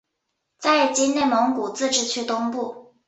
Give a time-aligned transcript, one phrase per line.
[0.57, 2.95] 在今内蒙古自治区东部。